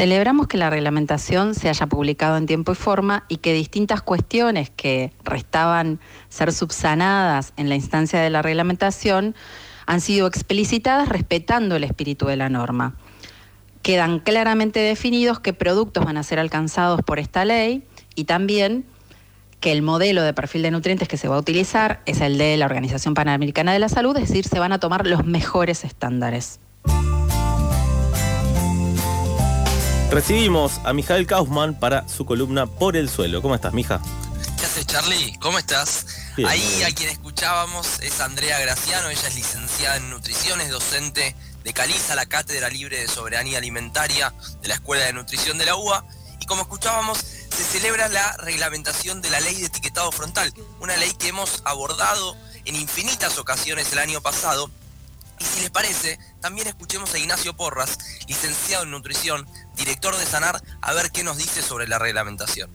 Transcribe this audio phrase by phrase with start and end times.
[0.00, 4.70] Celebramos que la reglamentación se haya publicado en tiempo y forma y que distintas cuestiones
[4.70, 9.34] que restaban ser subsanadas en la instancia de la reglamentación
[9.84, 12.96] han sido explicitadas respetando el espíritu de la norma.
[13.82, 18.86] Quedan claramente definidos qué productos van a ser alcanzados por esta ley y también
[19.60, 22.56] que el modelo de perfil de nutrientes que se va a utilizar es el de
[22.56, 26.58] la Organización Panamericana de la Salud, es decir, se van a tomar los mejores estándares.
[30.10, 33.40] Recibimos a Mijael Kaufman para su columna Por el Suelo.
[33.40, 34.00] ¿Cómo estás, Mija?
[34.58, 35.38] ¿Qué haces, Charlie?
[35.38, 36.04] ¿Cómo estás?
[36.48, 41.72] Ahí a quien escuchábamos es Andrea Graciano, ella es licenciada en nutrición, es docente de
[41.72, 46.04] Caliza, la Cátedra Libre de Soberanía Alimentaria de la Escuela de Nutrición de la UBA.
[46.40, 51.12] Y como escuchábamos, se celebra la reglamentación de la ley de etiquetado frontal, una ley
[51.20, 54.72] que hemos abordado en infinitas ocasiones el año pasado
[55.40, 57.98] y si les parece, también escuchemos a Ignacio Porras,
[58.28, 59.48] licenciado en nutrición,
[59.80, 62.70] director de Sanar, a ver qué nos dice sobre la reglamentación.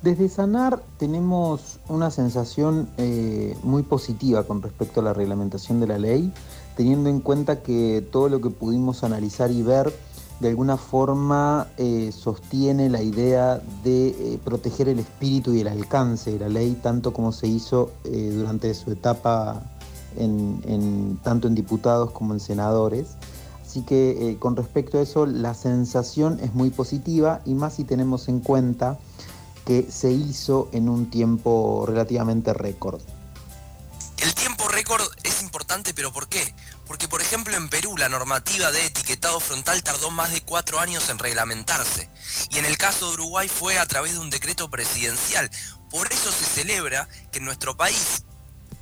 [0.00, 5.98] Desde Sanar tenemos una sensación eh, muy positiva con respecto a la reglamentación de la
[5.98, 6.32] ley,
[6.76, 9.94] teniendo en cuenta que todo lo que pudimos analizar y ver
[10.40, 16.32] de alguna forma eh, sostiene la idea de eh, proteger el espíritu y el alcance
[16.32, 19.62] de la ley, tanto como se hizo durante su etapa
[21.22, 23.16] tanto en diputados como en senadores.
[23.72, 27.84] Así que eh, con respecto a eso, la sensación es muy positiva y más si
[27.84, 28.98] tenemos en cuenta
[29.64, 33.00] que se hizo en un tiempo relativamente récord.
[34.18, 36.54] El tiempo récord es importante, pero ¿por qué?
[36.86, 41.08] Porque, por ejemplo, en Perú la normativa de etiquetado frontal tardó más de cuatro años
[41.08, 42.10] en reglamentarse.
[42.50, 45.50] Y en el caso de Uruguay fue a través de un decreto presidencial.
[45.88, 48.22] Por eso se celebra que en nuestro país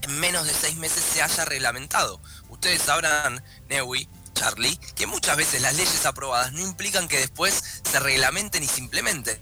[0.03, 2.21] en menos de seis meses se haya reglamentado.
[2.49, 4.09] Ustedes sabrán, Newi,
[4.41, 8.81] Charlie, que muchas veces las leyes aprobadas no implican que después se reglamenten y se
[8.81, 9.39] implementen.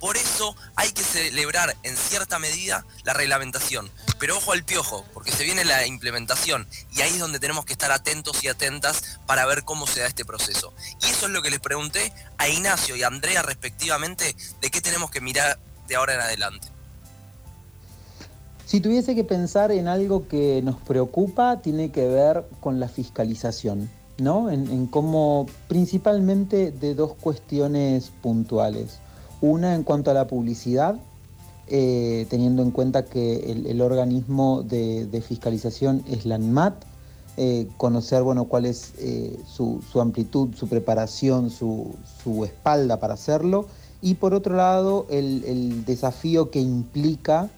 [0.00, 3.88] Por eso hay que celebrar en cierta medida la reglamentación.
[4.18, 7.74] Pero ojo al piojo, porque se viene la implementación y ahí es donde tenemos que
[7.74, 10.74] estar atentos y atentas para ver cómo se da este proceso.
[11.00, 14.80] Y eso es lo que les pregunté a Ignacio y a Andrea respectivamente de qué
[14.80, 16.66] tenemos que mirar de ahora en adelante.
[18.66, 23.88] Si tuviese que pensar en algo que nos preocupa, tiene que ver con la fiscalización,
[24.20, 24.50] ¿no?
[24.50, 29.00] En, cómo, principalmente de dos cuestiones puntuales.
[29.40, 30.96] Una en cuanto a la publicidad,
[31.66, 36.84] eh, teniendo en cuenta que el, organismo de, fiscalización es la ANMAT,
[37.36, 41.94] eh, conocer bueno, cuál es eh, su, amplitud, su preparación, su,
[42.44, 43.66] espalda para hacerlo,
[44.02, 47.50] y por otro lado el desafío que implica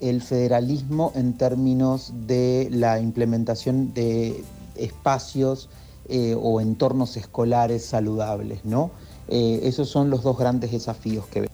[0.00, 4.44] el federalismo en términos de la implementación de
[4.76, 5.68] espacios
[6.08, 8.90] eh, o entornos escolares saludables, ¿no?
[9.28, 11.50] Eh, esos son los dos grandes desafíos que veo.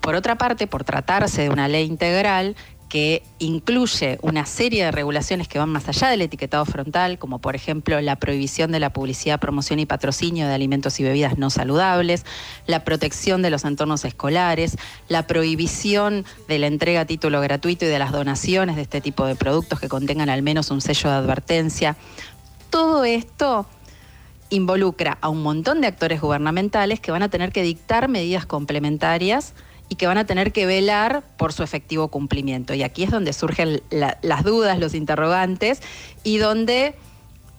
[0.00, 2.56] Por otra parte, por tratarse de una ley integral,
[2.94, 7.56] que incluye una serie de regulaciones que van más allá del etiquetado frontal, como por
[7.56, 12.24] ejemplo la prohibición de la publicidad, promoción y patrocinio de alimentos y bebidas no saludables,
[12.68, 14.76] la protección de los entornos escolares,
[15.08, 19.26] la prohibición de la entrega a título gratuito y de las donaciones de este tipo
[19.26, 21.96] de productos que contengan al menos un sello de advertencia.
[22.70, 23.66] Todo esto
[24.50, 29.54] involucra a un montón de actores gubernamentales que van a tener que dictar medidas complementarias
[29.88, 32.74] y que van a tener que velar por su efectivo cumplimiento.
[32.74, 35.80] Y aquí es donde surgen las dudas, los interrogantes
[36.22, 36.94] y donde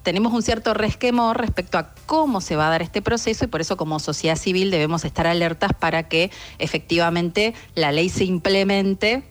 [0.03, 3.62] tenemos un cierto resquemor respecto a cómo se va a dar este proceso y por
[3.62, 9.24] eso como sociedad civil debemos estar alertas para que efectivamente la ley se implemente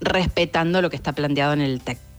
[0.00, 2.13] respetando lo que está planteado en el texto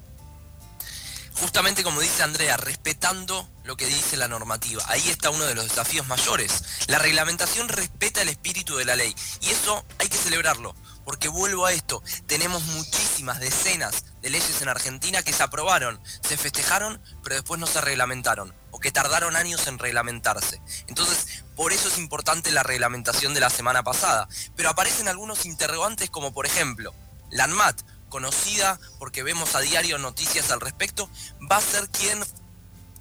[1.39, 4.83] justamente como dice Andrea, respetando lo que dice la normativa.
[4.87, 6.63] Ahí está uno de los desafíos mayores.
[6.87, 11.65] La reglamentación respeta el espíritu de la ley y eso hay que celebrarlo, porque vuelvo
[11.65, 17.35] a esto, tenemos muchísimas decenas de leyes en Argentina que se aprobaron, se festejaron, pero
[17.35, 20.61] después no se reglamentaron o que tardaron años en reglamentarse.
[20.87, 24.27] Entonces, por eso es importante la reglamentación de la semana pasada.
[24.55, 26.93] Pero aparecen algunos interrogantes como por ejemplo,
[27.31, 31.09] la ANMAT, conocida porque vemos a diario noticias al respecto,
[31.51, 32.23] va a ser quien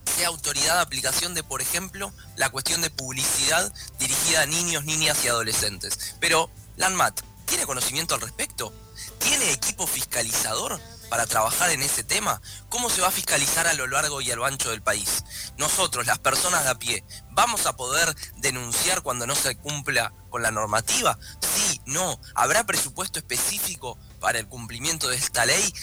[0.05, 5.25] sea autoridad de aplicación de, por ejemplo, la cuestión de publicidad dirigida a niños, niñas
[5.25, 6.17] y adolescentes.
[6.21, 8.73] Pero, Landmat, ¿tiene conocimiento al respecto?
[9.19, 10.81] ¿Tiene equipo fiscalizador?
[11.15, 12.41] para trabajar en ese tema?
[12.69, 15.25] ¿Cómo se va a fiscalizar a lo largo y a lo ancho del país?
[15.57, 20.43] Nosotros, las personas de a pie, ¿vamos a poder denunciar cuando no se cumpla con
[20.43, 21.17] la normativa?
[21.41, 22.19] Sí, no.
[22.35, 25.75] ¿Habrá presupuesto específico para el cumplimiento de esta ley?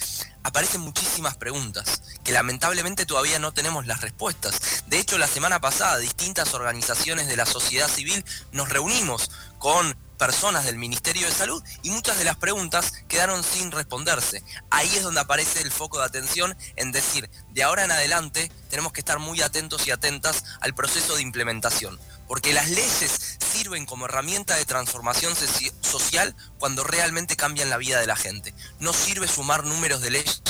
[0.42, 4.84] Aparecen muchísimas preguntas que lamentablemente todavía no tenemos las respuestas.
[4.88, 9.30] De hecho, la semana pasada distintas organizaciones de la sociedad civil nos reunimos
[9.60, 14.44] con personas del Ministerio de Salud y muchas de las preguntas quedaron sin responderse.
[14.72, 18.92] Ahí es donde aparece el foco de atención en decir, de ahora en adelante tenemos
[18.92, 22.00] que estar muy atentos y atentas al proceso de implementación,
[22.32, 25.34] porque las leyes sirven como herramienta de transformación
[25.82, 28.54] social cuando realmente cambian la vida de la gente.
[28.80, 30.42] No sirve sumar números de leyes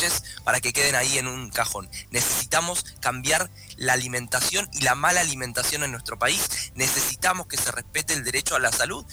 [0.44, 1.89] para que queden ahí en un cajón.
[2.12, 6.72] Necesitamos cambiar la alimentación y la mala alimentación en nuestro país.
[6.75, 9.04] Necesitamos que se respete el derecho a la salud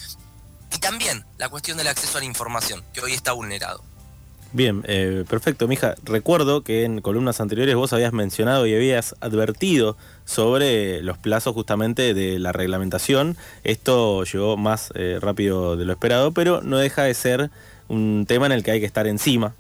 [0.71, 3.83] y también la cuestión del acceso a la información, que hoy está vulnerado.
[4.53, 5.95] Bien, eh, perfecto, mija.
[6.05, 12.15] Recuerdo que en columnas anteriores vos habías mencionado y habías advertido sobre los plazos justamente
[12.15, 13.37] de la reglamentación.
[13.65, 17.51] Esto llegó más eh, rápido de lo esperado, pero no deja de ser
[17.89, 19.55] un tema en el que hay que estar encima.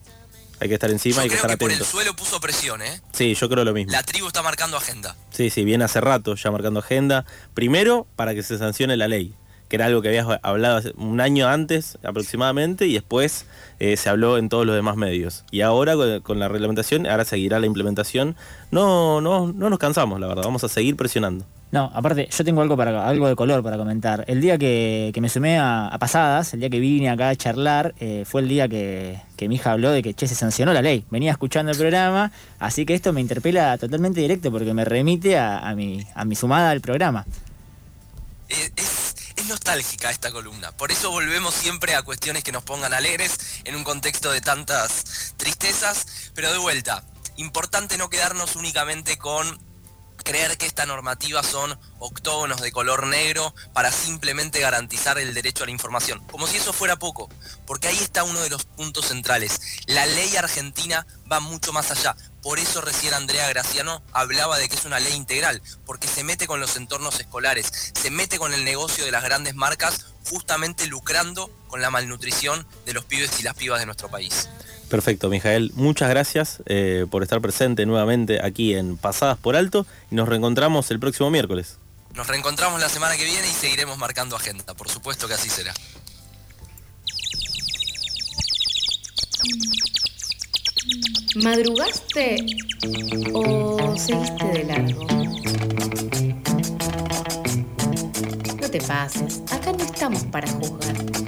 [0.61, 1.67] Hay que estar encima, y hay que estar atento.
[1.67, 3.01] Por el suelo puso presión, ¿eh?
[3.13, 3.93] Sí, yo creo lo mismo.
[3.93, 5.15] La tribu está marcando agenda.
[5.31, 7.25] Sí, sí, viene hace rato ya marcando agenda.
[7.55, 9.35] Primero, para que se sancione la ley
[9.69, 13.47] que era algo que habías hablado un año antes aproximadamente y después
[13.79, 15.45] eh, se habló en todos los demás medios.
[15.51, 18.37] Y ahora con, la reglamentación, ahora seguirá la implementación.
[18.71, 21.45] No, no, no nos cansamos, la verdad, vamos a seguir presionando.
[21.71, 24.25] No, aparte, yo tengo algo para algo de color para comentar.
[24.27, 28.25] El día que, me sumé a, pasadas, el día que vine acá a charlar, eh,
[28.25, 31.05] fue el día que, mi hija habló de que che, se sancionó la ley.
[31.11, 35.75] Venía escuchando el programa, así que esto me interpela totalmente directo porque me remite a,
[35.77, 37.27] mi, a mi sumada al programa.
[39.49, 40.73] Nostálgica esta columna.
[40.73, 45.35] Por eso volvemos siempre a cuestiones que nos pongan alegres en un contexto de tantas
[45.37, 46.07] tristezas.
[46.35, 47.03] Pero de vuelta,
[47.37, 49.68] importante no quedarnos únicamente con
[50.29, 55.67] creer que esta normativa son octógonos de color negro para simplemente garantizar el derecho a
[55.67, 56.23] la información.
[56.31, 57.31] Como si eso fuera poco,
[57.67, 59.59] porque ahí está uno de los puntos centrales.
[59.87, 62.15] La ley argentina va mucho más allá.
[62.43, 66.47] Por eso recién Andrea Graciano hablaba de que es una ley integral, porque se mete
[66.47, 71.51] con los entornos escolares, se mete con el negocio de las grandes marcas, justamente lucrando
[71.69, 74.51] con la malnutrición de los pibes y las pibas de nuestro país.
[74.89, 75.73] Perfecto, Mijael.
[75.75, 80.91] Muchas gracias eh, por estar presente nuevamente aquí en Pasadas por Alto y nos reencontramos
[80.91, 81.77] el próximo miércoles.
[82.15, 84.75] Nos reencontramos la semana que viene y seguiremos marcando agenda.
[84.75, 85.75] Por supuesto que así será.
[91.37, 92.47] ¿Madrugaste
[93.35, 95.07] o seguiste de largo?
[98.61, 101.28] No te pases, acá no estamos para juzgar.